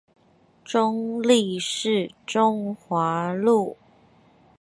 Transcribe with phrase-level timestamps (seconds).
[0.65, 3.77] 中壢市中華路